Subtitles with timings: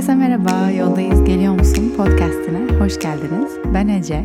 [0.00, 3.52] Herkese merhaba, Yoldayız Geliyor Musun podcastine hoş geldiniz.
[3.74, 4.24] Ben Ece.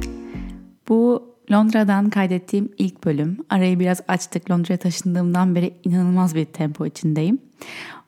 [0.89, 3.37] Bu Londra'dan kaydettiğim ilk bölüm.
[3.49, 4.51] Arayı biraz açtık.
[4.51, 7.39] Londra'ya taşındığımdan beri inanılmaz bir tempo içindeyim.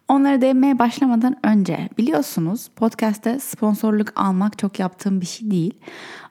[0.08, 5.74] Onları değinmeye başlamadan önce biliyorsunuz podcast'te sponsorluk almak çok yaptığım bir şey değil.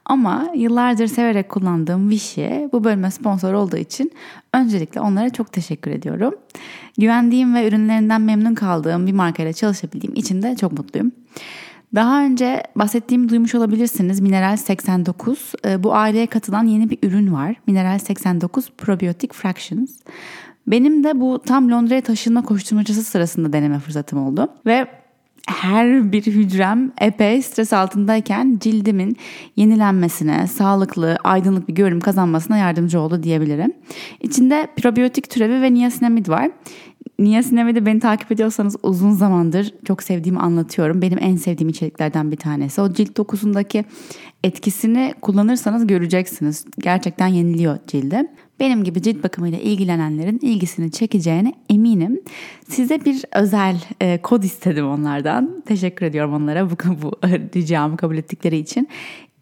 [0.05, 4.13] Ama yıllardır severek kullandığım Vichy bu bölüme sponsor olduğu için
[4.55, 6.35] öncelikle onlara çok teşekkür ediyorum.
[6.99, 11.13] Güvendiğim ve ürünlerinden memnun kaldığım bir markayla çalışabildiğim için de çok mutluyum.
[11.95, 14.21] Daha önce bahsettiğimi duymuş olabilirsiniz.
[14.21, 15.53] Mineral 89.
[15.65, 17.55] Ee, bu aileye katılan yeni bir ürün var.
[17.67, 19.91] Mineral 89 Probiotic Fractions.
[20.67, 24.49] Benim de bu tam Londra'ya taşınma koşturmacası sırasında deneme fırsatım oldu.
[24.67, 24.87] Ve
[25.47, 29.17] her bir hücrem epey stres altındayken cildimin
[29.57, 33.73] yenilenmesine, sağlıklı, aydınlık bir görünüm kazanmasına yardımcı oldu diyebilirim.
[34.21, 36.51] İçinde probiyotik türevi ve niasinamid var.
[37.19, 41.03] Niasinamid'i beni takip ediyorsanız uzun zamandır çok sevdiğimi anlatıyorum.
[41.03, 42.81] Benim en sevdiğim içeriklerden bir tanesi.
[42.81, 43.85] O cilt dokusundaki
[44.45, 46.65] etkisini kullanırsanız göreceksiniz.
[46.79, 48.27] Gerçekten yeniliyor cildi
[48.61, 52.21] benim gibi cilt bakımıyla ilgilenenlerin ilgisini çekeceğine eminim.
[52.69, 55.63] Size bir özel e, kod istedim onlardan.
[55.67, 57.13] Teşekkür ediyorum onlara bu, bu
[57.57, 58.89] ricamı kabul ettikleri için.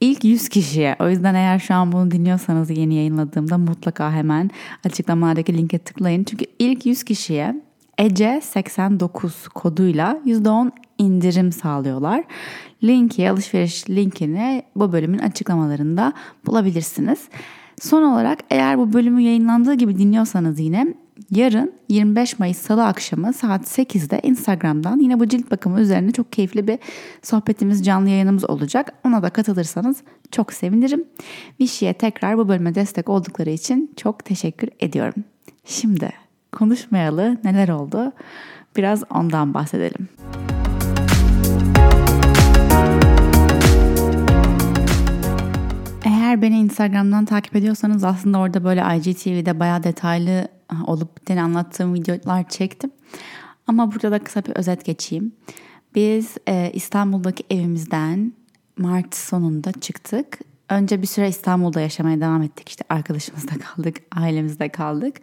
[0.00, 0.97] İlk 100 kişiye.
[1.00, 4.50] O yüzden eğer şu an bunu dinliyorsanız yeni yayınladığımda mutlaka hemen
[4.84, 6.25] açıklamalardaki linke tıklayın.
[6.25, 7.62] Çünkü ilk 100 kişiye
[7.98, 12.25] ECE89 koduyla %10 indirim sağlıyorlar.
[12.83, 16.12] Linki, alışveriş linkini bu bölümün açıklamalarında
[16.47, 17.28] bulabilirsiniz.
[17.81, 20.95] Son olarak eğer bu bölümü yayınlandığı gibi dinliyorsanız yine
[21.31, 26.69] yarın 25 Mayıs Salı akşamı saat 8'de Instagram'dan yine bu cilt bakımı üzerine çok keyifli
[26.69, 26.79] bir
[27.23, 28.93] sohbetimiz, canlı yayınımız olacak.
[29.05, 29.97] Ona da katılırsanız
[30.31, 31.05] çok sevinirim.
[31.61, 35.25] Vichy'ye tekrar bu bölüme destek oldukları için çok teşekkür ediyorum.
[35.65, 36.12] Şimdi
[36.53, 38.12] konuşmayalı neler oldu?
[38.77, 40.09] Biraz ondan bahsedelim.
[46.05, 50.49] Eğer beni Instagram'dan takip ediyorsanız aslında orada böyle IGTV'de bayağı detaylı
[50.86, 52.91] olup biteni anlattığım videolar çektim.
[53.66, 55.32] Ama burada da kısa bir özet geçeyim.
[55.94, 58.32] Biz e, İstanbul'daki evimizden
[58.78, 60.38] Mart sonunda çıktık.
[60.69, 62.69] Önce bir süre İstanbul'da yaşamaya devam ettik.
[62.69, 65.16] İşte arkadaşımızda kaldık, ailemizde kaldık.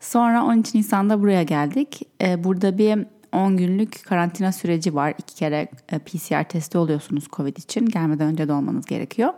[0.00, 2.00] Sonra 13 Nisan'da buraya geldik.
[2.22, 5.14] E, burada bir 10 günlük karantina süreci var.
[5.18, 7.86] İki kere e, PCR testi oluyorsunuz COVID için.
[7.86, 9.32] Gelmeden önce de olmanız gerekiyor.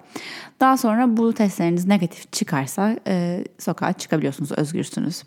[0.60, 5.22] Daha sonra bu testleriniz negatif çıkarsa e, sokağa çıkabiliyorsunuz, özgürsünüz.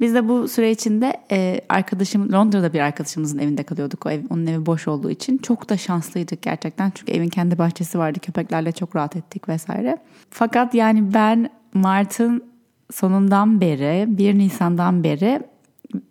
[0.00, 4.06] Biz de bu süre içinde e, arkadaşım Londra'da bir arkadaşımızın evinde kalıyorduk.
[4.06, 6.92] O ev, onun evi boş olduğu için çok da şanslıydık gerçekten.
[6.94, 8.18] Çünkü evin kendi bahçesi vardı.
[8.18, 9.98] Köpeklerle çok rahat ettik vesaire.
[10.30, 12.44] Fakat yani ben Mart'ın
[12.92, 15.40] sonundan beri, 1 Nisan'dan beri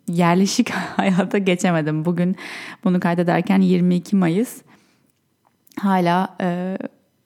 [0.07, 2.05] yerleşik hayata geçemedim.
[2.05, 2.35] Bugün
[2.83, 4.61] bunu kaydederken 22 Mayıs
[5.79, 6.77] hala e,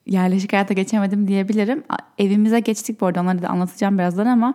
[0.06, 1.84] yerleşik hayata geçemedim diyebilirim.
[2.18, 4.54] Evimize geçtik bu arada onları da anlatacağım birazdan ama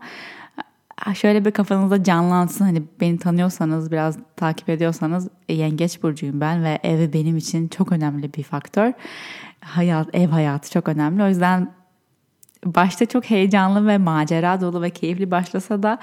[1.16, 2.66] şöyle bir kafanızda canlansın.
[2.66, 7.92] Hani beni tanıyorsanız biraz takip ediyorsanız e, yengeç burcuyum ben ve evi benim için çok
[7.92, 8.94] önemli bir faktör.
[9.62, 11.24] Hayat, ev hayatı çok önemli.
[11.24, 11.72] O yüzden
[12.66, 16.00] başta çok heyecanlı ve macera dolu ve keyifli başlasa da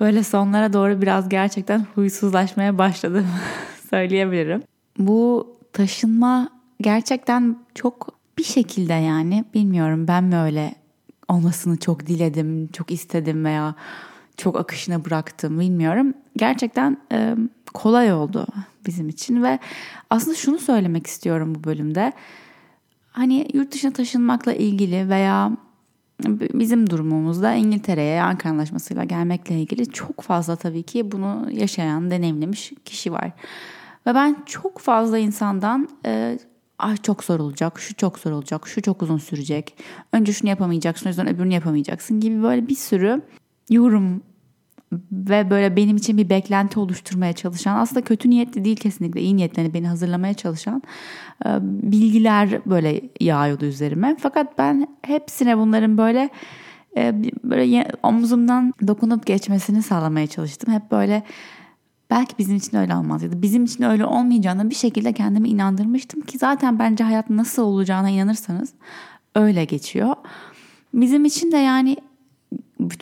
[0.00, 3.26] böyle sonlara doğru biraz gerçekten huysuzlaşmaya başladım
[3.90, 4.62] söyleyebilirim.
[4.98, 6.48] Bu taşınma
[6.80, 8.08] gerçekten çok
[8.38, 10.74] bir şekilde yani bilmiyorum ben mi öyle
[11.30, 13.74] olmasını çok diledim, çok istedim veya
[14.36, 16.14] çok akışına bıraktım bilmiyorum.
[16.36, 17.36] Gerçekten e,
[17.74, 18.46] kolay oldu
[18.86, 19.58] bizim için ve
[20.10, 22.12] aslında şunu söylemek istiyorum bu bölümde.
[23.12, 25.56] Hani yurt dışına taşınmakla ilgili veya
[26.54, 33.12] bizim durumumuzda İngiltere'ye Ankara Anlaşması'yla gelmekle ilgili çok fazla tabii ki bunu yaşayan, deneyimlemiş kişi
[33.12, 33.30] var.
[34.06, 36.38] Ve ben çok fazla insandan e,
[36.80, 39.76] ah çok zor olacak, şu çok zor olacak, şu çok uzun sürecek,
[40.12, 43.22] önce şunu yapamayacaksın, o yüzden öbürünü yapamayacaksın gibi böyle bir sürü
[43.70, 44.22] yorum
[45.12, 49.62] ve böyle benim için bir beklenti oluşturmaya çalışan aslında kötü niyetli değil kesinlikle iyi niyetli
[49.62, 50.82] hani beni hazırlamaya çalışan
[51.46, 54.16] e, bilgiler böyle yağıyordu üzerime.
[54.20, 56.30] Fakat ben hepsine bunların böyle
[56.96, 60.74] e, böyle omzumdan dokunup geçmesini sağlamaya çalıştım.
[60.74, 61.22] Hep böyle
[62.10, 66.20] belki bizim için öyle olmaz ya da bizim için öyle olmayacağına bir şekilde kendimi inandırmıştım
[66.20, 68.72] ki zaten bence hayat nasıl olacağına inanırsanız
[69.34, 70.14] öyle geçiyor.
[70.94, 71.96] Bizim için de yani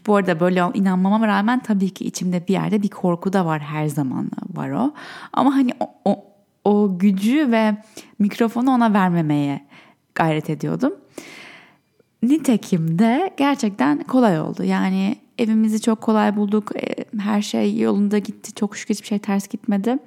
[0.06, 3.86] bu arada böyle inanmama rağmen tabii ki içimde bir yerde bir korku da var her
[3.86, 4.94] zaman var o.
[5.32, 6.24] Ama hani o, o,
[6.64, 7.76] o gücü ve
[8.18, 9.66] mikrofonu ona vermemeye
[10.14, 10.92] gayret ediyordum.
[12.22, 14.64] Nitekim de gerçekten kolay oldu.
[14.64, 16.72] Yani evimizi çok kolay bulduk.
[16.76, 18.54] E, her şey yolunda gitti.
[18.54, 19.98] Çok şükür hiçbir şey ters gitmedi.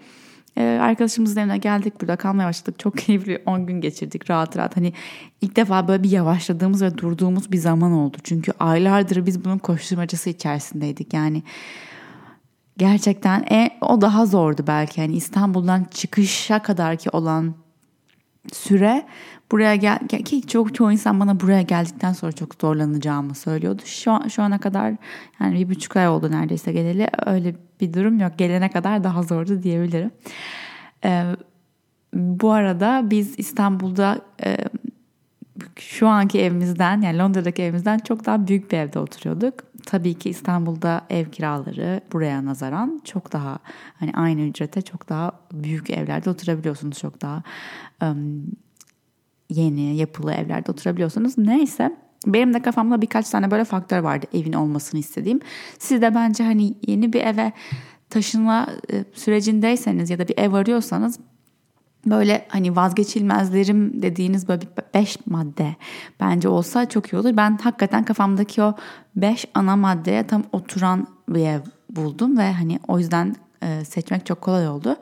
[0.57, 2.80] Ee, arkadaşımızın evine geldik burada kalmaya başladık.
[2.80, 4.78] Çok keyifli 10 gün geçirdik rahat rahat.
[4.78, 4.94] Hani
[5.42, 8.18] ilk defa böyle bir yavaşladığımız ve durduğumuz bir zaman oldu.
[8.24, 11.13] Çünkü aylardır biz bunun koşturmacası içerisindeydik.
[11.13, 11.44] Yani
[12.78, 15.01] gerçekten e, o daha zordu belki.
[15.01, 17.54] Yani İstanbul'dan çıkışa kadar ki olan
[18.53, 19.07] süre
[19.51, 23.81] buraya gel ki çok çoğu insan bana buraya geldikten sonra çok zorlanacağımı söylüyordu.
[23.85, 24.93] Şu, an, şu ana kadar
[25.39, 28.38] yani bir buçuk ay oldu neredeyse geleli öyle bir durum yok.
[28.38, 30.11] Gelene kadar daha zordu diyebilirim.
[31.05, 31.23] Ee,
[32.13, 34.57] bu arada biz İstanbul'da e,
[35.75, 39.53] şu anki evimizden yani Londra'daki evimizden çok daha büyük bir evde oturuyorduk.
[39.85, 43.59] Tabii ki İstanbul'da ev kiraları buraya nazaran çok daha
[43.99, 46.99] hani aynı ücrete çok daha büyük evlerde oturabiliyorsunuz.
[46.99, 47.44] Çok daha
[49.50, 51.38] yeni yapılı evlerde oturabiliyorsunuz.
[51.38, 51.95] Neyse
[52.27, 55.39] benim de kafamda birkaç tane böyle faktör vardı evin olmasını istediğim.
[55.80, 57.51] Siz de bence hani yeni bir eve
[58.09, 61.19] taşınma e, sürecindeyseniz ya da bir ev arıyorsanız
[62.06, 65.75] böyle hani vazgeçilmezlerim dediğiniz böyle bir beş madde
[66.19, 67.38] bence olsa çok iyi olur.
[67.38, 68.75] Ben hakikaten kafamdaki o
[69.15, 71.59] beş ana maddeye tam oturan bir ev
[71.89, 74.95] buldum ve hani o yüzden e, seçmek çok kolay oldu.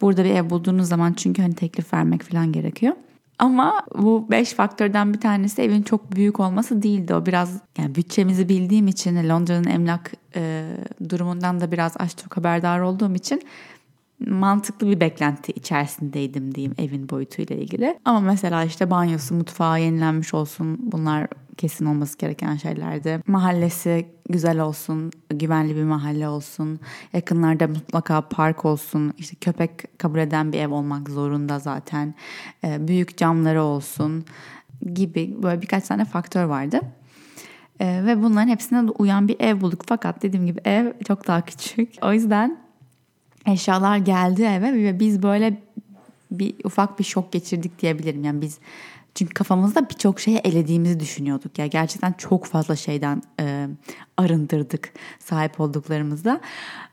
[0.00, 2.94] Burada bir ev bulduğunuz zaman çünkü hani teklif vermek falan gerekiyor.
[3.38, 7.14] Ama bu beş faktörden bir tanesi evin çok büyük olması değildi.
[7.14, 10.66] O biraz yani bütçemizi bildiğim için Londra'nın emlak e,
[11.08, 13.42] durumundan da biraz az çok haberdar olduğum için
[14.26, 17.98] mantıklı bir beklenti içerisindeydim diyeyim evin boyutuyla ilgili.
[18.04, 23.20] Ama mesela işte banyosu, mutfağı yenilenmiş olsun bunlar kesin olması gereken şeylerdi.
[23.26, 26.80] Mahallesi güzel olsun, güvenli bir mahalle olsun,
[27.12, 32.14] yakınlarda mutlaka park olsun, işte köpek kabul eden bir ev olmak zorunda zaten,
[32.64, 34.24] ee, büyük camları olsun
[34.94, 36.80] gibi böyle birkaç tane faktör vardı.
[37.80, 39.82] Ee, ve bunların hepsine uyan bir ev bulduk.
[39.86, 41.94] Fakat dediğim gibi ev çok daha küçük.
[42.02, 42.58] O yüzden
[43.46, 45.62] eşyalar geldi eve ve biz böyle
[46.30, 48.24] bir ufak bir şok geçirdik diyebilirim.
[48.24, 48.58] Yani biz
[49.16, 51.58] çünkü kafamızda birçok şeyi elediğimizi düşünüyorduk.
[51.58, 53.68] Ya gerçekten çok fazla şeyden e,
[54.16, 56.40] arındırdık sahip olduklarımızda.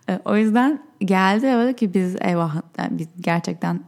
[0.09, 3.83] E, o yüzden geldi ve ki biz eyvah yani biz gerçekten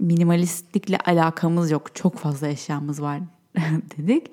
[0.00, 1.94] minimalistlikle alakamız yok.
[1.94, 3.20] Çok fazla eşyamız var
[3.98, 4.26] dedik.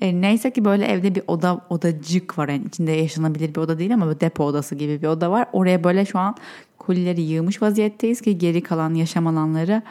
[0.00, 2.48] E, neyse ki böyle evde bir oda odacık var.
[2.48, 5.46] Yani içinde yaşanabilir bir oda değil ama depo odası gibi bir oda var.
[5.52, 6.36] Oraya böyle şu an
[6.78, 9.82] kolileri yığmış vaziyetteyiz ki geri kalan yaşam alanları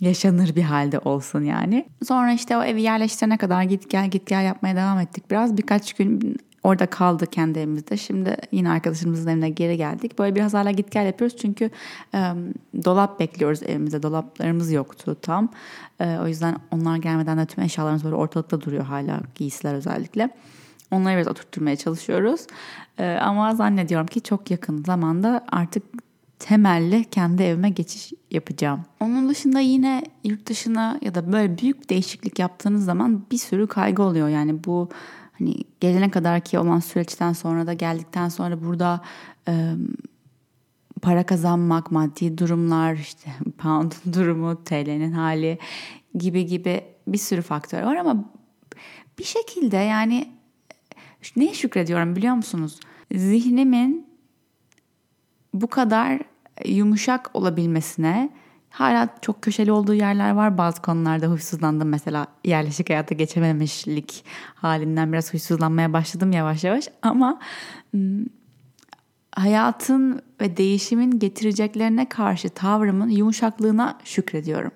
[0.00, 1.86] yaşanır bir halde olsun yani.
[2.08, 5.30] Sonra işte o evi yerleştirene kadar git gel git gel yapmaya devam ettik.
[5.30, 7.96] Biraz birkaç gün orada kaldı kendi evimizde.
[7.96, 10.18] Şimdi yine arkadaşımızın evine geri geldik.
[10.18, 11.70] Böyle biraz hala git gel yapıyoruz çünkü
[12.14, 12.32] e,
[12.84, 14.02] dolap bekliyoruz evimizde.
[14.02, 15.48] Dolaplarımız yoktu tam.
[16.00, 20.30] E, o yüzden onlar gelmeden de tüm eşyalarımız böyle ortalıkta duruyor hala giysiler özellikle.
[20.90, 22.40] Onları biraz oturtturmaya çalışıyoruz.
[22.98, 25.82] E, ama zannediyorum ki çok yakın zamanda artık
[26.38, 28.84] temelli kendi evime geçiş yapacağım.
[29.00, 33.66] Onun dışında yine yurt dışına ya da böyle büyük bir değişiklik yaptığınız zaman bir sürü
[33.66, 34.28] kaygı oluyor.
[34.28, 34.88] Yani bu
[35.38, 39.00] hani gelene kadar ki olan süreçten sonra da geldikten sonra burada
[39.48, 39.72] e,
[41.02, 45.58] para kazanmak, maddi durumlar, işte pound durumu, TL'nin hali
[46.14, 48.24] gibi gibi bir sürü faktör var ama
[49.18, 50.28] bir şekilde yani
[51.36, 52.80] neye şükrediyorum biliyor musunuz?
[53.14, 54.05] Zihnimin
[55.60, 56.18] bu kadar
[56.64, 58.30] yumuşak olabilmesine
[58.70, 60.58] hala çok köşeli olduğu yerler var.
[60.58, 61.88] Bazı konularda huysuzlandım.
[61.88, 66.88] Mesela yerleşik hayata geçememişlik halinden biraz huysuzlanmaya başladım yavaş yavaş.
[67.02, 67.40] Ama
[69.32, 74.72] hayatın ve değişimin getireceklerine karşı tavrımın yumuşaklığına şükrediyorum.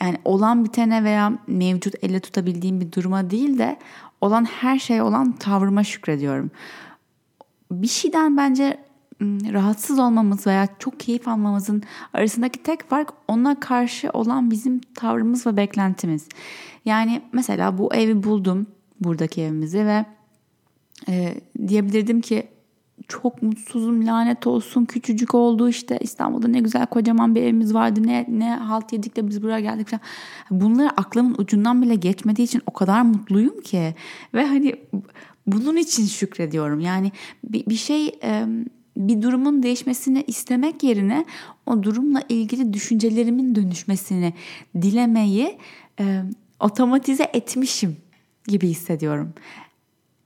[0.00, 3.78] Yani olan bitene veya mevcut elle tutabildiğim bir duruma değil de
[4.20, 6.50] olan her şey olan tavrıma şükrediyorum.
[7.70, 8.78] Bir şeyden bence
[9.22, 11.82] rahatsız olmamız veya çok keyif almamızın
[12.12, 16.28] arasındaki tek fark ona karşı olan bizim tavrımız ve beklentimiz.
[16.84, 18.66] Yani mesela bu evi buldum
[19.00, 20.04] buradaki evimizi ve
[21.08, 21.34] e,
[21.68, 22.48] diyebilirdim ki
[23.08, 28.26] çok mutsuzum lanet olsun küçücük oldu işte İstanbul'da ne güzel kocaman bir evimiz vardı ne
[28.28, 30.00] ne halt yedik de biz buraya geldik falan.
[30.50, 33.94] Bunları aklımın ucundan bile geçmediği için o kadar mutluyum ki
[34.34, 34.74] ve hani
[35.46, 37.12] bunun için şükrediyorum yani
[37.44, 38.46] bir, bir şey e,
[38.98, 41.24] bir durumun değişmesini istemek yerine
[41.66, 44.34] o durumla ilgili düşüncelerimin dönüşmesini
[44.82, 45.58] dilemeyi
[46.00, 46.22] e,
[46.60, 47.96] otomatize etmişim
[48.46, 49.32] gibi hissediyorum.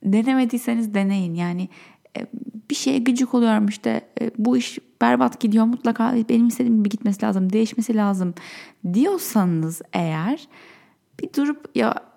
[0.03, 1.35] Denemediyseniz deneyin.
[1.35, 1.69] Yani
[2.17, 2.27] e,
[2.69, 7.25] bir şeye gıcık oluyorum işte e, bu iş berbat gidiyor mutlaka benim istediğim gibi gitmesi
[7.25, 8.33] lazım, değişmesi lazım
[8.93, 10.47] diyorsanız eğer
[11.19, 12.12] bir durup ya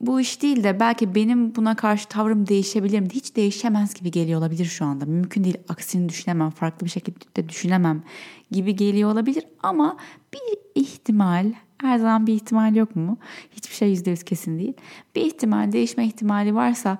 [0.00, 3.08] bu iş değil de belki benim buna karşı tavrım değişebilir mi?
[3.12, 5.06] Hiç değişemez gibi geliyor olabilir şu anda.
[5.06, 8.02] Mümkün değil aksini düşünemem, farklı bir şekilde düşünemem
[8.50, 9.44] gibi geliyor olabilir.
[9.62, 9.96] Ama
[10.32, 13.18] bir ihtimal, her zaman bir ihtimal yok mu?
[13.50, 14.74] Hiçbir şey yüzde yüz kesin değil.
[15.14, 16.98] Bir ihtimal, değişme ihtimali varsa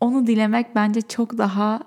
[0.00, 1.80] onu dilemek bence çok daha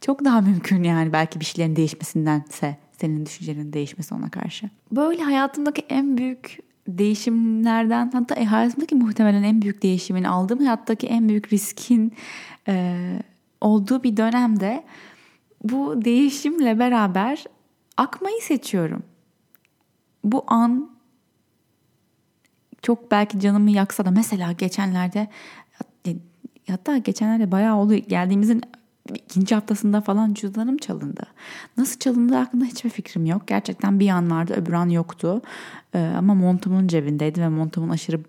[0.00, 4.70] çok daha mümkün yani belki bir şeylerin değişmesindense senin düşüncenin değişmesi ona karşı.
[4.92, 11.28] Böyle hayatımdaki en büyük değişimlerden hatta e, hayatımdaki muhtemelen en büyük değişimin aldığım hayattaki en
[11.28, 12.12] büyük riskin
[12.68, 12.96] e,
[13.60, 14.84] olduğu bir dönemde
[15.64, 17.44] bu değişimle beraber
[17.96, 19.02] akmayı seçiyorum.
[20.24, 20.90] Bu an
[22.82, 25.28] çok belki canımı yaksa da mesela geçenlerde
[26.68, 28.62] hatta geçenlerde bayağı oldu geldiğimizin
[29.14, 31.22] ikinci haftasında falan cüzdanım çalındı.
[31.76, 33.42] Nasıl çalındı hakkında hiçbir fikrim yok.
[33.46, 35.42] Gerçekten bir an vardı öbür an yoktu.
[35.94, 38.20] Ee, ama montumun cebindeydi ve montumun aşırı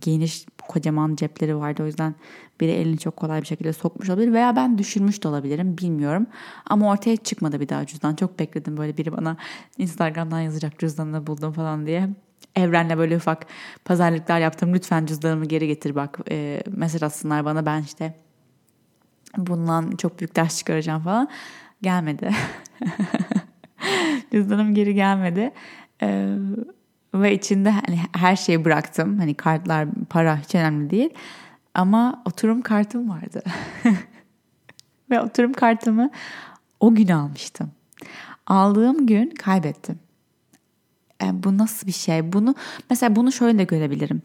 [0.00, 1.82] geniş kocaman cepleri vardı.
[1.82, 2.14] O yüzden
[2.60, 4.32] biri elini çok kolay bir şekilde sokmuş olabilir.
[4.32, 6.26] Veya ben düşürmüş de olabilirim bilmiyorum.
[6.66, 8.14] Ama ortaya çıkmadı bir daha cüzdan.
[8.14, 9.36] Çok bekledim böyle biri bana
[9.78, 12.08] Instagram'dan yazacak cüzdanını buldum falan diye.
[12.56, 13.46] Evrenle böyle ufak
[13.84, 14.74] pazarlıklar yaptım.
[14.74, 16.18] Lütfen cüzdanımı geri getir bak.
[16.30, 18.14] E, mesaj atsınlar bana ben işte
[19.36, 21.28] bundan çok büyük ders çıkaracağım falan.
[21.82, 22.30] Gelmedi.
[24.32, 25.52] Cüzdanım geri gelmedi.
[26.02, 26.36] Ee,
[27.14, 29.18] ve içinde hani her şeyi bıraktım.
[29.18, 31.10] Hani kartlar, para hiç önemli değil.
[31.74, 33.42] Ama oturum kartım vardı.
[35.10, 36.10] ve oturum kartımı
[36.80, 37.70] o gün almıştım.
[38.46, 39.98] Aldığım gün kaybettim.
[41.22, 42.32] Yani bu nasıl bir şey?
[42.32, 42.54] Bunu
[42.90, 44.22] mesela bunu şöyle de görebilirim.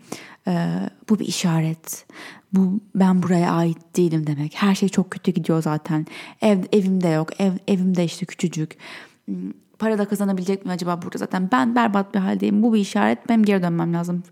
[0.47, 2.05] Ee, bu bir işaret.
[2.53, 4.53] Bu ben buraya ait değilim demek.
[4.55, 6.05] Her şey çok kötü gidiyor zaten.
[6.41, 7.41] Ev evimde yok.
[7.41, 8.77] Ev evimde işte küçücük.
[9.25, 11.49] Hmm, para da kazanabilecek mi acaba burada zaten?
[11.51, 12.63] Ben berbat bir haldeyim.
[12.63, 13.29] Bu bir işaret.
[13.29, 14.23] Benim geri dönmem lazım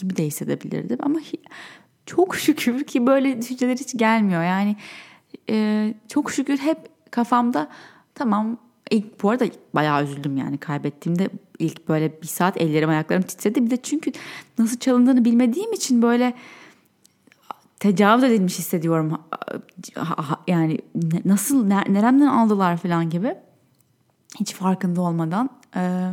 [0.00, 1.20] gibi de hissedebilirdim ama
[2.06, 4.42] çok şükür ki böyle düşünceler hiç gelmiyor.
[4.42, 4.76] Yani
[5.50, 6.78] e, çok şükür hep
[7.10, 7.68] kafamda
[8.14, 8.58] tamam
[8.90, 11.28] İlk, bu arada bayağı üzüldüm yani kaybettiğimde
[11.58, 13.64] ilk böyle bir saat ellerim ayaklarım titredi.
[13.64, 14.12] Bir de çünkü
[14.58, 16.34] nasıl çalındığını bilmediğim için böyle
[17.80, 19.20] tecavüz edilmiş hissediyorum.
[20.46, 20.78] Yani
[21.24, 23.34] nasıl neremden aldılar falan gibi.
[24.40, 25.50] Hiç farkında olmadan.
[25.76, 26.10] Ee,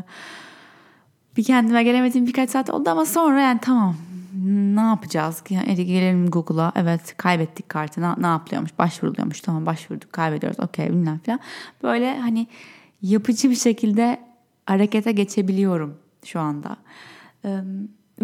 [1.38, 3.96] bir kendime gelemediğim birkaç saat oldu ama sonra yani tamam
[4.43, 5.43] ne yapacağız?
[5.49, 6.71] Yani gelelim Google'a.
[6.75, 8.01] Evet kaybettik kartı.
[8.01, 8.79] Ne, ne yapılıyormuş?
[8.79, 9.41] Başvuruluyormuş.
[9.41, 10.13] Tamam başvurduk.
[10.13, 10.59] Kaybediyoruz.
[10.59, 11.39] Okey bilmem falan.
[11.83, 12.47] Böyle hani
[13.01, 14.19] yapıcı bir şekilde
[14.65, 16.77] harekete geçebiliyorum şu anda.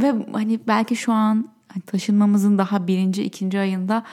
[0.02, 4.04] Ve hani belki şu an hani taşınmamızın daha birinci, ikinci ayında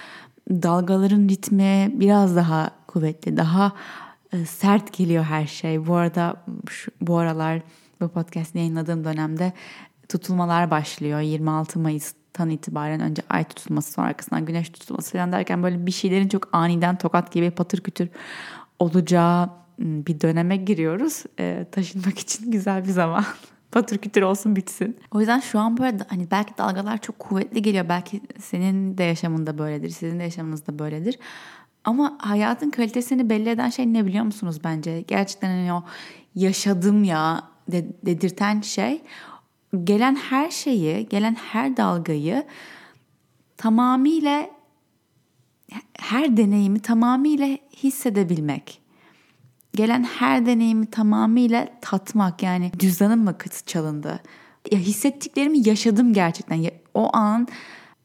[0.50, 3.72] dalgaların ritmi biraz daha kuvvetli, daha
[4.46, 5.86] sert geliyor her şey.
[5.86, 6.36] Bu arada
[6.68, 7.60] şu, bu aralar
[8.00, 9.52] bu podcast yayınladığım dönemde
[10.08, 11.20] tutulmalar başlıyor.
[11.20, 16.28] 26 Mayıs'tan itibaren önce ay tutulması sonra arkasından güneş tutulması falan derken böyle bir şeylerin
[16.28, 18.08] çok aniden tokat gibi patır kütür
[18.78, 21.24] olacağı bir döneme giriyoruz.
[21.40, 23.24] E, taşınmak için güzel bir zaman.
[23.72, 24.96] Patır kütür olsun bitsin.
[25.10, 27.88] O yüzden şu an böyle hani belki dalgalar çok kuvvetli geliyor.
[27.88, 29.90] Belki senin de yaşamında böyledir.
[29.90, 31.18] Sizin de yaşamınızda böyledir.
[31.84, 35.00] Ama hayatın kalitesini belli eden şey ne biliyor musunuz bence?
[35.00, 35.84] Gerçekten hani o
[36.34, 37.42] yaşadım ya
[38.06, 39.02] dedirten şey
[39.84, 42.44] gelen her şeyi, gelen her dalgayı
[43.56, 44.50] tamamıyla
[45.98, 48.80] her deneyimi tamamıyla hissedebilmek.
[49.74, 53.34] Gelen her deneyimi tamamıyla tatmak yani cüzdanım mı
[53.66, 54.20] çalındı?
[54.72, 56.64] Ya hissettiklerimi yaşadım gerçekten.
[56.94, 57.48] O an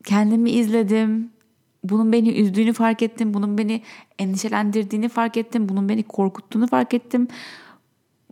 [0.05, 1.31] kendimi izledim.
[1.83, 3.33] Bunun beni üzdüğünü fark ettim.
[3.33, 3.81] Bunun beni
[4.19, 5.69] endişelendirdiğini fark ettim.
[5.69, 7.27] Bunun beni korkuttuğunu fark ettim.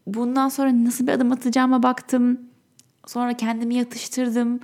[0.07, 2.50] Bundan sonra nasıl bir adım atacağıma baktım
[3.08, 4.60] Sonra kendimi yatıştırdım.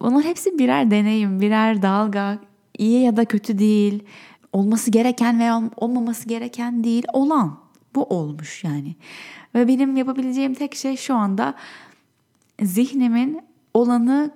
[0.00, 2.38] Bunlar hepsi birer deneyim, birer dalga.
[2.78, 4.04] İyi ya da kötü değil.
[4.52, 7.04] Olması gereken veya olmaması gereken değil.
[7.12, 7.60] Olan.
[7.94, 8.96] Bu olmuş yani.
[9.54, 11.54] Ve benim yapabileceğim tek şey şu anda
[12.62, 13.40] zihnimin
[13.74, 14.30] olanı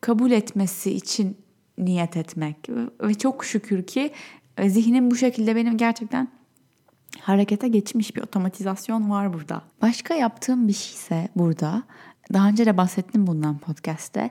[0.00, 1.36] kabul etmesi için
[1.78, 2.56] niyet etmek.
[3.02, 4.10] Ve çok şükür ki
[4.66, 6.28] zihnim bu şekilde benim gerçekten
[7.20, 9.62] harekete geçmiş bir otomatizasyon var burada.
[9.82, 11.82] Başka yaptığım bir şey ise burada
[12.32, 14.30] daha önce de bahsettim bundan podcast'te.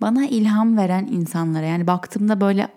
[0.00, 2.68] Bana ilham veren insanlara yani baktığımda böyle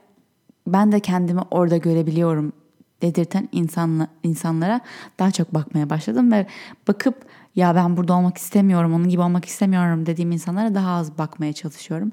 [0.68, 2.54] ben de kendimi orada görebiliyorum
[3.02, 4.82] dedirten insanla, insanlara
[5.20, 6.46] daha çok bakmaya başladım ve
[6.88, 11.54] bakıp ya ben burada olmak istemiyorum, onun gibi olmak istemiyorum dediğim insanlara daha az bakmaya
[11.54, 12.12] çalışıyorum.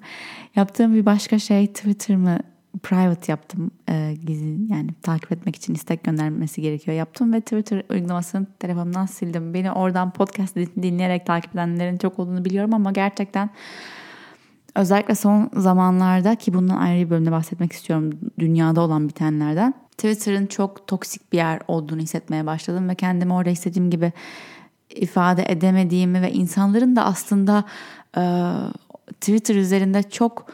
[0.56, 2.38] Yaptığım bir başka şey Twitter mı
[2.82, 3.70] private yaptım.
[3.88, 9.54] E, gizli yani takip etmek için istek göndermesi gerekiyor yaptım ve Twitter uygulamasını telefonumdan sildim.
[9.54, 13.50] Beni oradan podcast dinleyerek takip edenlerin çok olduğunu biliyorum ama gerçekten
[14.74, 19.74] özellikle son zamanlarda ki bundan ayrı bir bölümde bahsetmek istiyorum dünyada olan bitenlerden.
[19.90, 24.12] Twitter'ın çok toksik bir yer olduğunu hissetmeye başladım ve kendimi orada istediğim gibi
[24.90, 27.64] ifade edemediğimi ve insanların da aslında
[28.16, 28.22] e,
[29.20, 30.46] Twitter üzerinde çok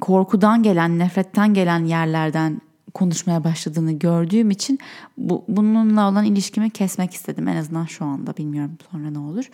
[0.00, 2.60] korkudan gelen, nefretten gelen yerlerden
[2.94, 4.78] konuşmaya başladığını gördüğüm için
[5.18, 7.48] bu, bununla olan ilişkimi kesmek istedim.
[7.48, 9.50] En azından şu anda bilmiyorum sonra ne olur.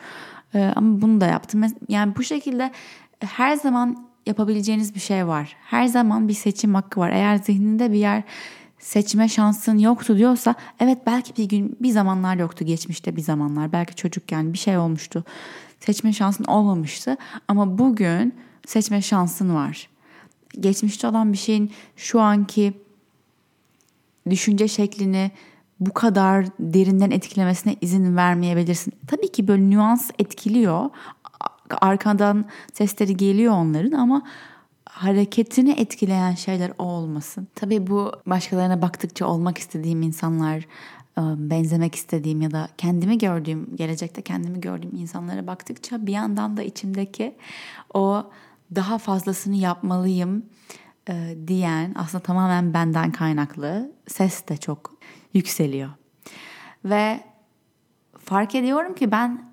[0.54, 1.62] Ee, ama bunu da yaptım.
[1.88, 2.72] Yani bu şekilde
[3.20, 5.56] her zaman yapabileceğiniz bir şey var.
[5.64, 7.10] Her zaman bir seçim hakkı var.
[7.10, 8.22] Eğer zihninde bir yer
[8.78, 12.64] seçme şansın yoktu diyorsa evet belki bir gün bir zamanlar yoktu.
[12.64, 15.24] Geçmişte bir zamanlar belki çocukken bir şey olmuştu.
[15.80, 17.16] Seçme şansın olmamıştı.
[17.48, 18.34] Ama bugün
[18.66, 19.91] seçme şansın var
[20.60, 22.72] geçmişte olan bir şeyin şu anki
[24.30, 25.30] düşünce şeklini
[25.80, 28.92] bu kadar derinden etkilemesine izin vermeyebilirsin.
[29.06, 30.90] Tabii ki böyle nüans etkiliyor.
[31.80, 34.22] Arkadan sesleri geliyor onların ama
[34.92, 37.48] hareketini etkileyen şeyler o olmasın.
[37.54, 40.58] Tabii bu başkalarına baktıkça olmak istediğim insanlar,
[41.18, 46.62] e, benzemek istediğim ya da kendimi gördüğüm, gelecekte kendimi gördüğüm insanlara baktıkça bir yandan da
[46.62, 47.34] içimdeki
[47.94, 48.30] o
[48.74, 50.46] daha fazlasını yapmalıyım
[51.08, 54.96] e, diyen aslında tamamen benden kaynaklı ses de çok
[55.34, 55.90] yükseliyor.
[56.84, 57.20] Ve
[58.18, 59.52] fark ediyorum ki ben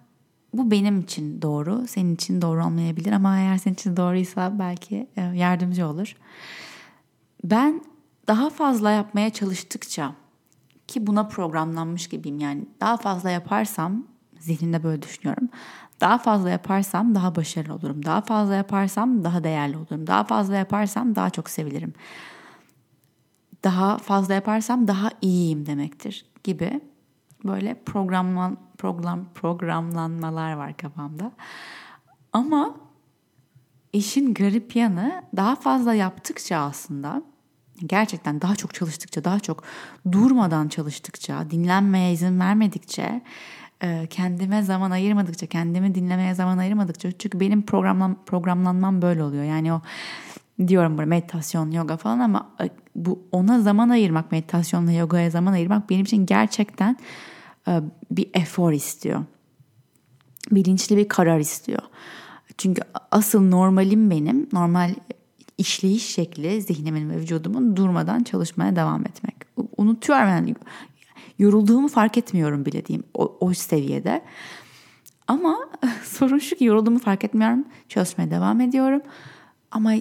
[0.54, 5.22] bu benim için doğru, senin için doğru olmayabilir ama eğer senin için doğruysa belki e,
[5.22, 6.16] yardımcı olur.
[7.44, 7.82] Ben
[8.28, 10.16] daha fazla yapmaya çalıştıkça
[10.88, 14.08] ki buna programlanmış gibiyim yani daha fazla yaparsam
[14.40, 15.50] zihnimde böyle düşünüyorum.
[16.02, 18.06] Daha fazla yaparsam daha başarılı olurum.
[18.06, 20.08] Daha fazla yaparsam daha değerli olurum.
[20.08, 21.94] Daha fazla yaparsam daha çok sevilirim.
[23.64, 26.82] Daha fazla yaparsam daha iyiyim demektir gibi
[27.46, 31.32] böyle programlan program programlanmalar var kafamda.
[32.34, 32.76] Ama
[33.94, 37.24] işin garip yanı daha fazla yaptıkça aslında
[37.86, 39.64] gerçekten daha çok çalıştıkça, daha çok
[40.12, 43.22] durmadan çalıştıkça, dinlenmeye izin vermedikçe
[44.10, 49.44] kendime zaman ayırmadıkça, kendimi dinlemeye zaman ayırmadıkça çünkü benim programlan, programlanmam böyle oluyor.
[49.44, 49.82] Yani o
[50.68, 55.90] diyorum böyle meditasyon, yoga falan ama e, bu ona zaman ayırmak, meditasyonla yogaya zaman ayırmak
[55.90, 56.98] benim için gerçekten
[57.68, 59.24] e, bir efor istiyor.
[60.52, 61.82] Bilinçli bir karar istiyor.
[62.58, 64.94] Çünkü asıl normalim benim, normal
[65.58, 69.36] işleyiş şekli zihnimin ve vücudumun durmadan çalışmaya devam etmek.
[69.78, 70.56] Unutuyorum yani
[71.40, 74.22] yorulduğumu fark etmiyorum bile diyeyim o, o seviyede.
[75.28, 75.58] Ama
[76.04, 77.66] sorun şu ki yorulduğumu fark etmiyorum.
[77.90, 79.02] Çalışmaya devam ediyorum.
[79.72, 79.94] Ama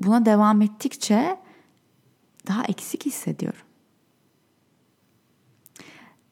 [0.00, 1.36] buna devam ettikçe
[2.48, 3.60] daha eksik hissediyorum.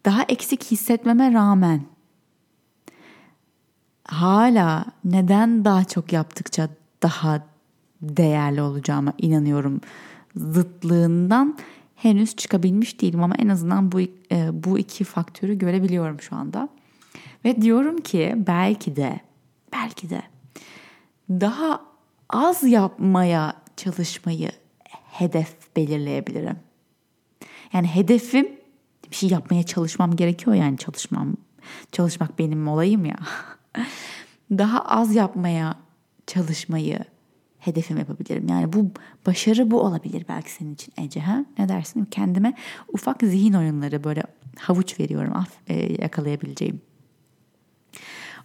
[0.05, 1.83] Daha eksik hissetmeme rağmen
[4.05, 6.69] hala neden daha çok yaptıkça
[7.03, 7.47] daha
[8.03, 9.81] değerli olacağıma inanıyorum
[10.37, 11.59] zıtlığından
[12.05, 14.09] henüz çıkabilmiş değilim ama en azından bu e,
[14.53, 16.69] bu iki faktörü görebiliyorum şu anda.
[17.45, 19.21] Ve diyorum ki belki de
[19.73, 20.23] belki de
[21.31, 21.81] daha
[22.29, 24.51] az yapmaya çalışmayı
[25.11, 26.57] hedef belirleyebilirim.
[27.73, 28.49] Yani hedefim
[29.11, 31.37] bir şey yapmaya çalışmam gerekiyor yani çalışmam.
[31.93, 33.19] Çalışmak benim olayım ya.
[34.51, 35.75] daha az yapmaya
[36.27, 36.99] çalışmayı
[37.65, 38.49] hedefim yapabilirim.
[38.49, 38.91] Yani bu
[39.27, 41.21] başarı bu olabilir belki senin için Ece.
[41.21, 41.45] Ha?
[41.59, 42.05] Ne dersin?
[42.05, 42.55] Kendime
[42.93, 44.23] ufak zihin oyunları böyle
[44.59, 46.81] havuç veriyorum af, e, yakalayabileceğim.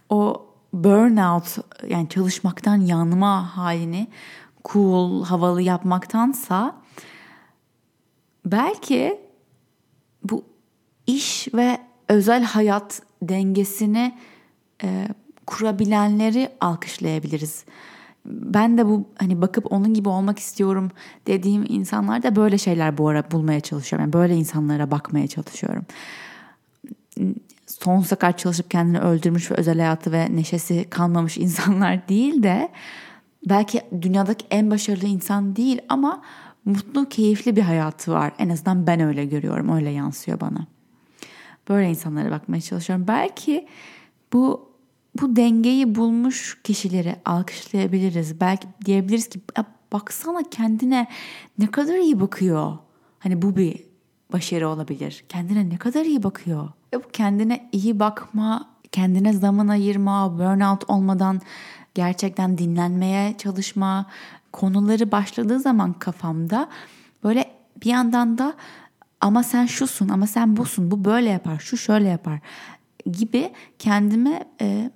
[0.08, 4.08] O burnout yani çalışmaktan yanma halini
[4.64, 6.76] cool, havalı yapmaktansa
[8.46, 9.20] belki
[10.24, 10.44] bu
[11.06, 11.78] iş ve
[12.08, 14.18] özel hayat dengesini
[14.82, 15.08] e,
[15.46, 17.64] kurabilenleri alkışlayabiliriz
[18.24, 20.90] ben de bu hani bakıp onun gibi olmak istiyorum
[21.26, 24.04] dediğim insanlar da böyle şeyler bu ara bulmaya çalışıyorum.
[24.04, 25.84] Yani böyle insanlara bakmaya çalışıyorum.
[27.66, 32.68] Sonsuza kadar çalışıp kendini öldürmüş ve özel hayatı ve neşesi kalmamış insanlar değil de
[33.48, 36.22] belki dünyadaki en başarılı insan değil ama
[36.64, 38.32] mutlu, keyifli bir hayatı var.
[38.38, 40.66] En azından ben öyle görüyorum, öyle yansıyor bana.
[41.68, 43.08] Böyle insanlara bakmaya çalışıyorum.
[43.08, 43.66] Belki
[44.32, 44.69] bu
[45.20, 48.40] bu dengeyi bulmuş kişileri alkışlayabiliriz.
[48.40, 49.40] Belki diyebiliriz ki
[49.92, 51.06] baksana kendine
[51.58, 52.78] ne kadar iyi bakıyor.
[53.18, 53.84] Hani bu bir
[54.32, 55.24] başarı olabilir.
[55.28, 56.68] Kendine ne kadar iyi bakıyor.
[56.92, 61.40] Ve bu kendine iyi bakma, kendine zaman ayırma, burnout olmadan
[61.94, 64.06] gerçekten dinlenmeye çalışma,
[64.52, 66.68] konuları başladığı zaman kafamda
[67.24, 67.50] böyle
[67.84, 68.54] bir yandan da
[69.20, 72.40] ama sen şusun ama sen busun bu böyle yapar şu şöyle yapar
[73.06, 74.90] gibi kendime e,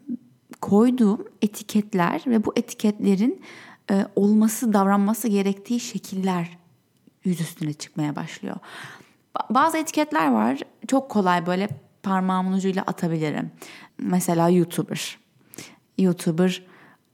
[0.60, 3.42] koyduğum etiketler ve bu etiketlerin
[3.90, 6.58] e, olması davranması gerektiği şekiller
[7.24, 8.56] yüz üstüne çıkmaya başlıyor.
[9.50, 11.68] Bazı etiketler var çok kolay böyle
[12.02, 13.50] parmağımın ucuyla atabilirim.
[13.98, 15.18] Mesela YouTuber.
[15.98, 16.62] YouTuber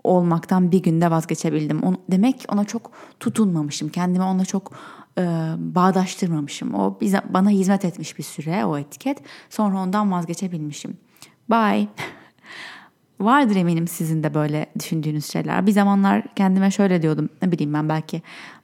[0.04, 1.82] olmaktan bir günde vazgeçebildim.
[1.82, 3.88] Onu, demek ki ona çok tutunmamışım.
[3.88, 4.72] Kendimi ona çok
[5.20, 6.74] e, bağdaştırmamışım.
[6.74, 9.18] O bize, bana hizmet etmiş bir süre o etiket.
[9.50, 10.96] Sonra ondan vazgeçebilmişim.
[11.50, 11.88] Bye.
[13.20, 15.66] Vardır eminim sizin de böyle düşündüğünüz şeyler.
[15.66, 17.28] Bir zamanlar kendime şöyle diyordum.
[17.42, 18.22] Ne bileyim ben belki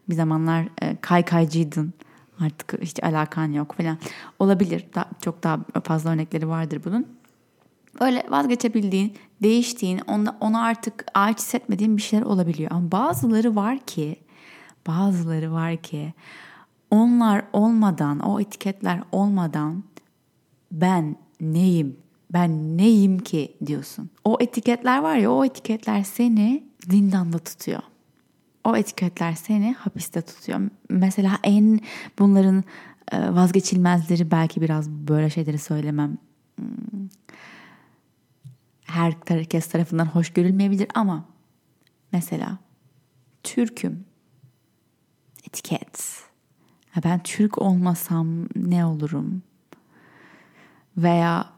[0.08, 1.92] bir zamanlar e, kaykaycıydın.
[2.40, 3.98] Artık hiç alakan yok falan.
[4.38, 4.86] Olabilir.
[4.94, 7.06] Daha, çok daha fazla örnekleri vardır bunun.
[8.00, 12.70] Öyle vazgeçebildiğin, değiştiğin, ona, ona artık ait hissetmediğin bir şeyler olabiliyor.
[12.70, 14.16] Ama bazıları var ki,
[14.86, 16.14] bazıları var ki
[16.90, 19.84] onlar olmadan, o etiketler olmadan
[20.72, 21.96] ben neyim,
[22.30, 24.10] ben neyim ki diyorsun.
[24.24, 27.82] O etiketler var ya o etiketler seni zindanda tutuyor.
[28.64, 30.70] O etiketler seni hapiste tutuyor.
[30.90, 31.80] Mesela en
[32.18, 32.64] bunların
[33.12, 36.18] e, vazgeçilmezleri belki biraz böyle şeyleri söylemem.
[36.56, 37.08] Hmm.
[38.84, 41.24] Herkes tarafından hoş görülmeyebilir ama
[42.12, 42.58] mesela
[43.42, 44.04] Türk'üm
[45.48, 46.26] etiket.
[47.04, 49.42] Ben Türk olmasam ne olurum?
[50.96, 51.50] Veya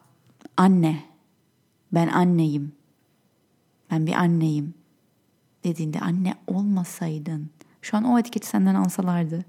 [0.56, 1.04] anne.
[1.92, 2.72] Ben anneyim.
[3.90, 4.74] Ben bir anneyim.
[5.64, 7.50] Dediğinde anne olmasaydın.
[7.82, 9.44] Şu an o etiketi senden alsalardı.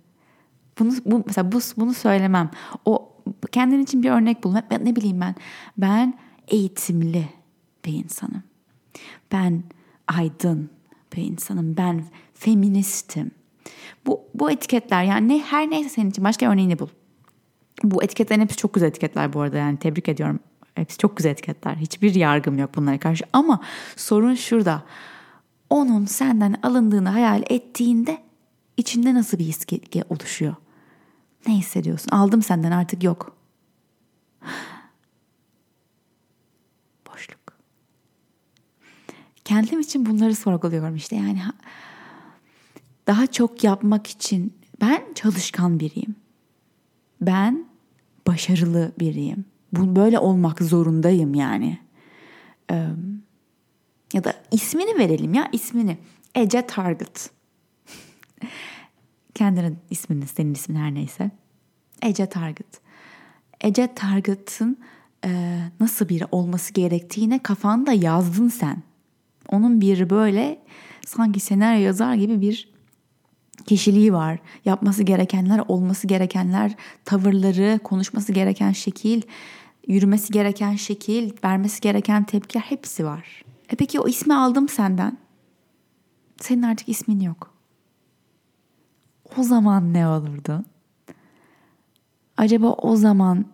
[0.80, 2.52] Bunu bu, mesela bu, bunu söylemem.
[2.86, 3.12] O
[3.52, 4.54] kendin için bir örnek bul.
[4.54, 5.36] Ne, ne bileyim ben.
[5.78, 7.30] Ben eğitimli
[7.86, 8.44] bir insanım.
[9.32, 9.64] Ben
[10.08, 10.70] aydın
[11.16, 11.78] bir insanım.
[11.78, 13.32] Ben feministim.
[14.06, 16.88] Bu, bu etiketler yani ne, her neyse senin için başka örneğini bul.
[17.84, 20.40] Bu etiketlerin hepsi çok güzel etiketler bu arada yani tebrik ediyorum.
[20.76, 21.76] Hepsi çok güzel etiketler.
[21.76, 23.26] Hiçbir yargım yok bunlara karşı.
[23.34, 23.62] Ama
[23.96, 24.84] sorun şurada.
[25.70, 28.18] Onun senden alındığını hayal ettiğinde
[28.78, 29.66] içinde nasıl bir his
[30.10, 30.56] oluşuyor?
[31.48, 32.12] Ne hissediyorsun?
[32.12, 33.38] Aldım senden artık yok.
[37.08, 37.40] Boşluk.
[39.46, 41.42] Kendim için bunları sorguluyorum işte yani
[43.10, 46.16] daha çok yapmak için ben çalışkan biriyim.
[47.22, 47.66] Ben
[48.28, 49.46] başarılı biriyim.
[49.74, 51.80] Bu böyle olmak zorundayım yani.
[52.72, 52.88] Ee,
[54.14, 55.98] ya da ismini verelim ya ismini.
[56.36, 57.32] Ece Target.
[59.36, 61.32] Kendinin ismini, senin ismin her neyse.
[62.02, 62.82] Ece Target.
[63.62, 64.78] Ece Target'ın
[65.26, 68.84] e, nasıl biri olması gerektiğine kafanda yazdın sen.
[69.48, 70.60] Onun bir böyle
[71.06, 72.69] sanki senaryo yazar gibi bir
[73.70, 74.40] kişiliği var.
[74.66, 79.22] Yapması gerekenler, olması gerekenler, tavırları, konuşması gereken şekil,
[79.88, 83.44] yürümesi gereken şekil, vermesi gereken tepki hepsi var.
[83.70, 85.18] E peki o ismi aldım senden.
[86.42, 87.54] Senin artık ismin yok.
[89.38, 90.64] O zaman ne olurdu?
[92.38, 93.46] Acaba o zaman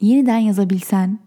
[0.00, 1.18] yeniden yazabilsen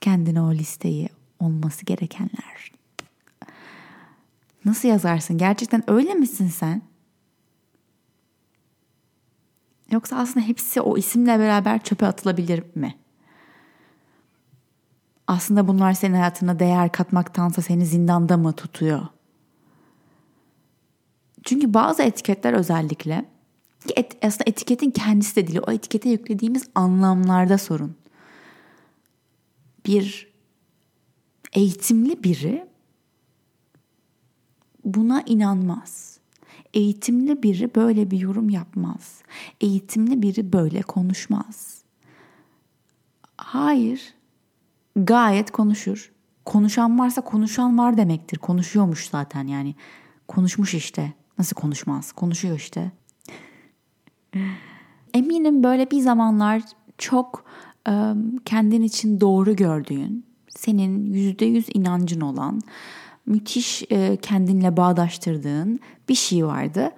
[0.00, 1.08] kendine o listeyi
[1.40, 2.72] olması gerekenler.
[4.64, 5.38] Nasıl yazarsın?
[5.38, 6.82] Gerçekten öyle misin sen?
[9.90, 12.98] Yoksa aslında hepsi o isimle beraber çöpe atılabilir mi?
[15.26, 19.06] Aslında bunlar senin hayatına değer katmaktansa seni zindanda mı tutuyor?
[21.44, 23.24] Çünkü bazı etiketler özellikle
[23.96, 25.60] et, aslında etiketin kendisi de değil.
[25.66, 27.96] O etikete yüklediğimiz anlamlarda sorun.
[29.86, 30.32] Bir
[31.52, 32.71] eğitimli biri
[34.84, 36.18] buna inanmaz.
[36.74, 39.22] Eğitimli biri böyle bir yorum yapmaz.
[39.60, 41.82] Eğitimli biri böyle konuşmaz.
[43.36, 44.14] Hayır.
[44.96, 46.12] Gayet konuşur.
[46.44, 48.38] Konuşan varsa konuşan var demektir.
[48.38, 49.74] Konuşuyormuş zaten yani.
[50.28, 51.12] Konuşmuş işte.
[51.38, 52.12] Nasıl konuşmaz?
[52.12, 52.92] Konuşuyor işte.
[55.14, 56.62] Eminim böyle bir zamanlar
[56.98, 57.44] çok
[58.44, 62.60] kendin için doğru gördüğün, senin yüzde yüz inancın olan,
[63.26, 63.82] müthiş
[64.22, 66.90] kendinle bağdaştırdığın bir şey vardı.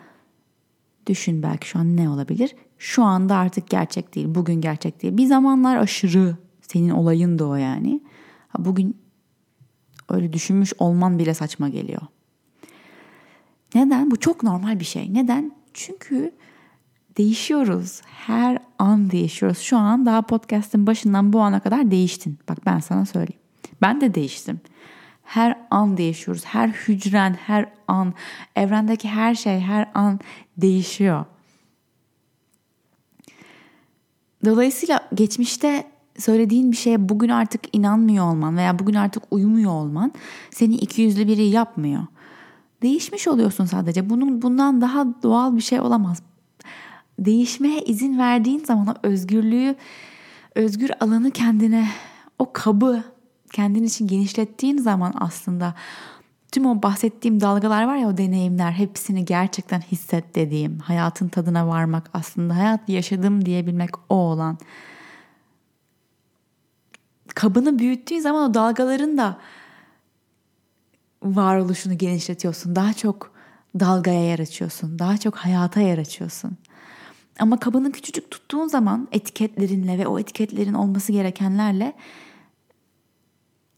[1.07, 2.57] Düşün belki şu an ne olabilir?
[2.79, 5.17] Şu anda artık gerçek değil, bugün gerçek değil.
[5.17, 8.01] Bir zamanlar aşırı senin olayın da o yani.
[8.59, 8.97] Bugün
[10.09, 12.03] öyle düşünmüş olman bile saçma geliyor.
[13.75, 14.11] Neden?
[14.11, 15.15] Bu çok normal bir şey.
[15.15, 15.53] Neden?
[15.75, 16.33] Çünkü
[17.17, 18.01] değişiyoruz.
[18.05, 19.59] Her an değişiyoruz.
[19.59, 22.39] Şu an daha podcast'in başından bu ana kadar değiştin.
[22.49, 23.41] Bak ben sana söyleyeyim.
[23.83, 24.61] Ben de değiştim.
[25.25, 26.45] Her an değişiyoruz.
[26.45, 28.15] Her hücren, her an,
[28.57, 30.21] evrendeki her şey her an
[30.57, 31.25] değişiyor.
[34.45, 35.87] Dolayısıyla geçmişte
[36.19, 40.13] söylediğin bir şeye bugün artık inanmıyor olman veya bugün artık uyumuyor olman
[40.51, 42.03] seni iki yüzlü biri yapmıyor.
[42.83, 44.11] Değişmiş oluyorsun sadece.
[44.11, 46.23] Bunun bundan daha doğal bir şey olamaz.
[47.19, 49.77] Değişmeye izin verdiğin zaman o özgürlüğü,
[50.55, 51.89] özgür alanı kendine,
[52.39, 53.03] o kabı
[53.55, 55.75] kendin için genişlettiğin zaman aslında
[56.53, 62.11] tüm o bahsettiğim dalgalar var ya o deneyimler hepsini gerçekten hisset dediğim hayatın tadına varmak
[62.15, 64.59] aslında hayat yaşadım diyebilmek o olan
[67.35, 69.39] kabını büyüttüğün zaman o dalgaların da
[71.23, 72.77] varoluşunu genişletiyorsun.
[72.77, 73.33] Daha çok
[73.81, 74.99] dalgaya yer açıyorsun.
[74.99, 76.57] Daha çok hayata yer açıyorsun.
[77.39, 81.93] Ama kabını küçücük tuttuğun zaman etiketlerinle ve o etiketlerin olması gerekenlerle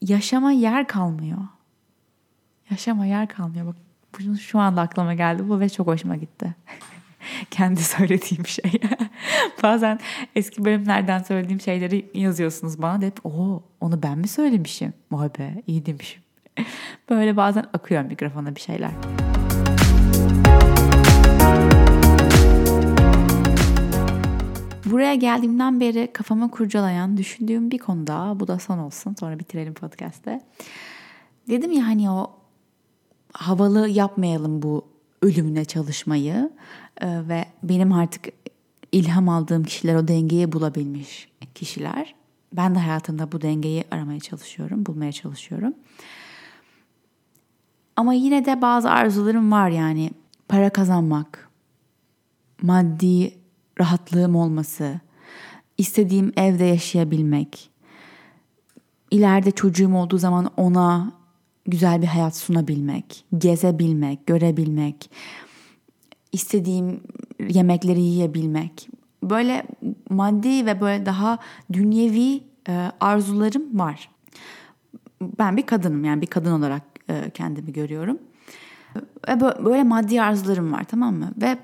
[0.08, 1.38] yaşama yer kalmıyor.
[2.70, 3.66] Yaşama yer kalmıyor.
[3.66, 3.76] Bak
[4.18, 6.54] bu şu anda aklıma geldi bu ve çok hoşuma gitti.
[7.50, 8.72] Kendi söylediğim şey.
[9.62, 9.98] Bazen
[10.34, 13.00] eski bölümlerden söylediğim şeyleri yazıyorsunuz bana.
[13.00, 14.92] De hep o onu ben mi söylemişim?
[15.12, 16.22] Vay be iyi demişim.
[17.10, 18.90] Böyle bazen akıyor mikrofona bir şeyler.
[24.96, 30.40] Buraya geldiğimden beri kafamı kurcalayan, düşündüğüm bir konuda, bu da son olsun sonra bitirelim podcast'te.
[31.48, 32.30] Dedim ya hani o
[33.32, 34.84] havalı yapmayalım bu
[35.22, 36.50] ölümüne çalışmayı
[37.00, 38.28] ee, ve benim artık
[38.92, 42.14] ilham aldığım kişiler o dengeyi bulabilmiş kişiler.
[42.52, 45.74] Ben de hayatımda bu dengeyi aramaya çalışıyorum, bulmaya çalışıyorum.
[47.96, 50.10] Ama yine de bazı arzularım var yani
[50.48, 51.50] para kazanmak,
[52.62, 53.45] maddi
[53.80, 55.00] rahatlığım olması,
[55.78, 57.70] istediğim evde yaşayabilmek,
[59.10, 61.12] ileride çocuğum olduğu zaman ona
[61.66, 65.10] güzel bir hayat sunabilmek, gezebilmek, görebilmek,
[66.32, 67.00] istediğim
[67.48, 68.88] yemekleri yiyebilmek.
[69.22, 69.66] Böyle
[70.10, 71.38] maddi ve böyle daha
[71.72, 74.10] dünyevi e, arzularım var.
[75.38, 78.18] Ben bir kadınım yani bir kadın olarak e, kendimi görüyorum.
[79.28, 81.30] Ve böyle maddi arzularım var tamam mı?
[81.42, 81.58] Ve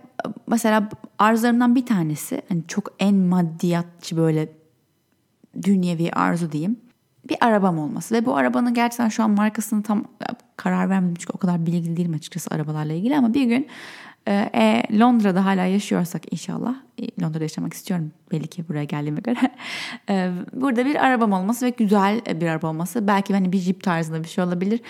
[0.46, 4.48] mesela arzularımdan bir tanesi hani çok en maddiyatçı böyle
[5.62, 6.76] dünyevi arzu diyeyim.
[7.28, 10.04] Bir arabam olması ve bu arabanın gerçekten şu an markasını tam
[10.56, 13.66] karar vermedim çünkü o kadar bilgili değilim açıkçası arabalarla ilgili ama bir gün
[14.28, 19.38] e, Londra'da hala yaşıyorsak inşallah e, Londra'da yaşamak istiyorum belli ki buraya geldiğime göre
[20.08, 24.22] e, burada bir arabam olması ve güzel bir araba olması belki hani bir jip tarzında
[24.22, 24.80] bir şey olabilir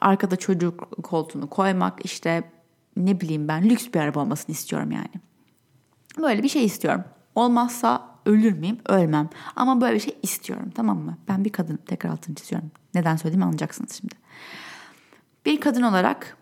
[0.00, 2.50] arkada çocuk koltuğunu koymak işte
[2.96, 5.10] ne bileyim ben lüks bir araba olmasını istiyorum yani.
[6.18, 7.04] Böyle bir şey istiyorum.
[7.34, 8.78] Olmazsa ölür müyüm?
[8.88, 9.28] Ölmem.
[9.56, 11.18] Ama böyle bir şey istiyorum tamam mı?
[11.28, 12.70] Ben bir kadın tekrar altını çiziyorum.
[12.94, 14.14] Neden söylediğimi anlayacaksınız şimdi.
[15.46, 16.36] Bir kadın olarak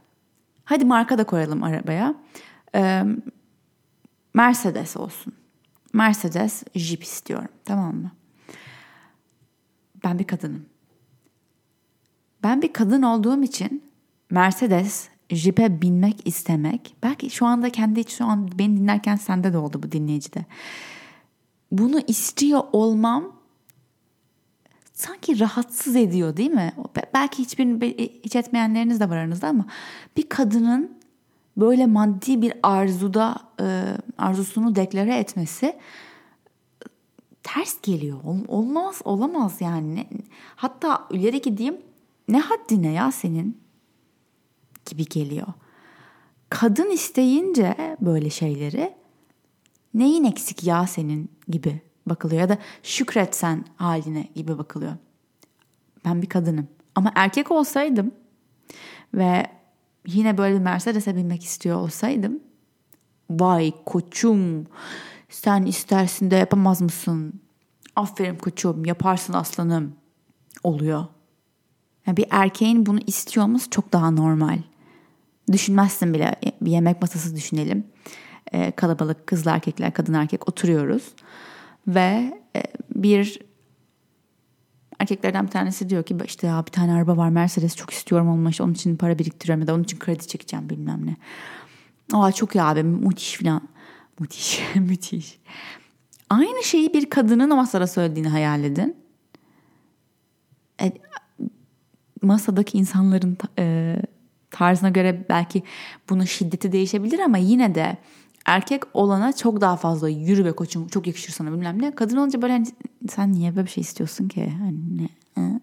[0.64, 2.14] hadi marka da koyalım arabaya.
[2.74, 3.04] Ee,
[4.34, 5.32] Mercedes olsun.
[5.92, 8.10] Mercedes Jeep istiyorum tamam mı?
[10.04, 10.66] Ben bir kadınım.
[12.46, 13.82] Ben bir kadın olduğum için
[14.30, 19.82] Mercedes Jeep'e binmek istemek belki şu anda kendi şu an beni dinlerken sende de oldu
[19.82, 20.44] bu dinleyicide.
[21.72, 23.32] Bunu istiyor olmam
[24.92, 26.72] sanki rahatsız ediyor değil mi?
[27.14, 27.82] Belki hiçbir
[28.24, 29.66] hiç etmeyenleriniz de var aranızda ama
[30.16, 30.98] bir kadının
[31.56, 33.84] böyle maddi bir arzuda e,
[34.18, 35.76] arzusunu deklare etmesi
[37.42, 38.18] ters geliyor.
[38.48, 40.06] Olmaz, olamaz yani.
[40.56, 41.76] Hatta ileri gideyim
[42.28, 43.60] ne haddine ya senin
[44.90, 45.46] gibi geliyor.
[46.50, 48.94] Kadın isteyince böyle şeyleri
[49.94, 54.92] neyin eksik ya senin gibi bakılıyor ya da şükretsen haline gibi bakılıyor.
[56.04, 58.12] Ben bir kadınım ama erkek olsaydım
[59.14, 59.46] ve
[60.06, 62.40] yine böyle bir Mercedes'e binmek istiyor olsaydım
[63.30, 64.66] vay koçum
[65.28, 67.40] sen istersin de yapamaz mısın?
[67.96, 69.94] Aferin koçum yaparsın aslanım
[70.62, 71.04] oluyor.
[72.06, 74.58] Yani bir erkeğin bunu istiyor olması çok daha normal.
[75.52, 77.86] Düşünmezsin bile bir yemek masası düşünelim.
[78.52, 81.14] Ee, kalabalık kızlı erkekler, kadın erkek oturuyoruz.
[81.88, 82.62] Ve e,
[82.94, 83.38] bir
[84.98, 88.50] erkeklerden bir tanesi diyor ki işte ya bir tane araba var Mercedes çok istiyorum olma
[88.50, 91.16] işte onun için para biriktiriyorum ya da onun için kredi çekeceğim bilmem ne.
[92.12, 93.68] Aa çok ya abi müthiş falan.
[94.20, 95.38] Müthiş, müthiş.
[96.30, 98.96] Aynı şeyi bir kadının masada söylediğini hayal edin.
[100.80, 100.92] E,
[102.22, 103.96] masadaki insanların e,
[104.50, 105.62] tarzına göre belki
[106.10, 107.96] bunun şiddeti değişebilir ama yine de
[108.46, 111.94] erkek olana çok daha fazla yürü be koçum çok yakışır sana bilmem ne.
[111.94, 112.66] Kadın olunca böyle hani,
[113.08, 114.52] sen niye böyle bir şey istiyorsun ki?
[114.58, 115.08] Hani ne?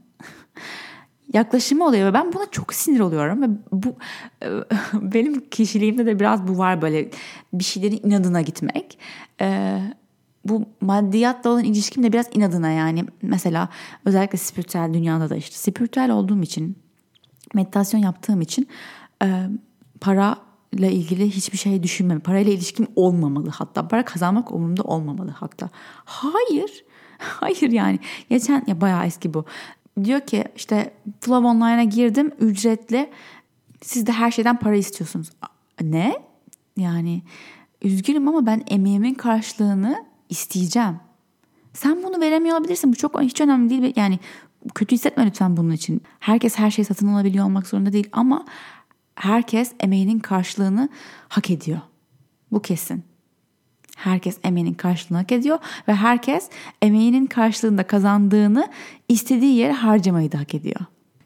[1.33, 3.95] yaklaşımı oluyor ve ben buna çok sinir oluyorum ve bu
[4.43, 4.47] e,
[4.93, 7.09] benim kişiliğimde de biraz bu var böyle
[7.53, 8.99] bir şeylerin inadına gitmek.
[9.41, 9.79] E,
[10.45, 13.69] bu maddiyatla olan ilişkim de biraz inadına yani mesela
[14.05, 16.77] özellikle spiritüel dünyada da işte spiritüel olduğum için
[17.53, 18.67] meditasyon yaptığım için
[19.23, 19.47] e,
[20.01, 20.37] para
[20.71, 22.19] ile ilgili hiçbir şey düşünmem.
[22.19, 23.87] Parayla ilişkim olmamalı hatta.
[23.87, 25.69] Para kazanmak umurumda olmamalı hatta.
[26.05, 26.85] Hayır.
[27.17, 27.99] Hayır yani.
[28.29, 29.45] Geçen ya bayağı eski bu.
[30.03, 33.09] Diyor ki işte Flow Online'a girdim ücretli.
[33.81, 35.29] Siz de her şeyden para istiyorsunuz.
[35.81, 36.15] Ne?
[36.77, 37.21] Yani
[37.81, 40.99] üzgünüm ama ben emeğimin karşılığını isteyeceğim.
[41.73, 42.91] Sen bunu veremiyor olabilirsin.
[42.91, 43.93] Bu çok hiç önemli değil.
[43.95, 44.19] Yani
[44.75, 46.01] kötü hissetme lütfen bunun için.
[46.19, 48.45] Herkes her şeyi satın alabiliyor olmak zorunda değil ama
[49.15, 50.89] herkes emeğinin karşılığını
[51.29, 51.79] hak ediyor.
[52.51, 53.03] Bu kesin.
[53.95, 56.49] Herkes emeğinin karşılığını hak ediyor ve herkes
[56.81, 58.67] emeğinin karşılığında kazandığını
[59.09, 60.79] istediği yere harcamayı da hak ediyor.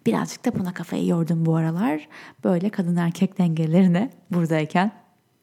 [0.06, 2.08] Birazcık da buna kafayı yordum bu aralar.
[2.44, 4.92] Böyle kadın erkek dengelerine buradayken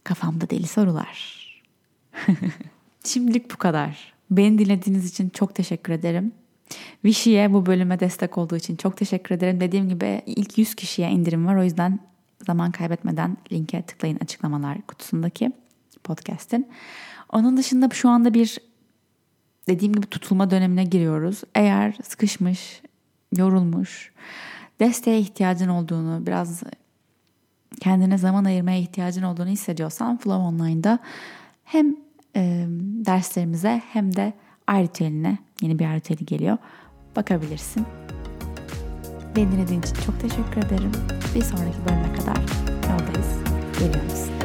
[0.05, 1.45] kafamda deli sorular.
[3.05, 4.15] Şimdilik bu kadar.
[4.31, 6.33] Beni dinlediğiniz için çok teşekkür ederim.
[7.05, 9.61] Vishi'ye bu bölüme destek olduğu için çok teşekkür ederim.
[9.61, 11.57] Dediğim gibi ilk 100 kişiye indirim var.
[11.57, 12.01] O yüzden
[12.47, 15.53] zaman kaybetmeden linke tıklayın açıklamalar kutusundaki
[16.05, 16.69] podcast'in.
[17.33, 18.59] Onun dışında şu anda bir
[19.69, 21.43] dediğim gibi tutulma dönemine giriyoruz.
[21.55, 22.83] Eğer sıkışmış,
[23.37, 24.13] yorulmuş,
[24.81, 26.63] desteğe ihtiyacın olduğunu, biraz
[27.81, 30.99] kendine zaman ayırmaya ihtiyacın olduğunu hissediyorsan Flow Online'da
[31.65, 32.04] hem
[33.07, 34.33] derslerimize hem de
[34.67, 36.59] ayrıteline yeni bir ayrıteli geliyor.
[37.17, 37.87] Bakabilirsin.
[39.37, 40.93] Beni dinlediğin için çok teşekkür ederim.
[41.35, 42.37] Bir sonraki bölüme kadar
[42.91, 43.39] yoldayız.
[43.79, 44.44] Geliyoruz.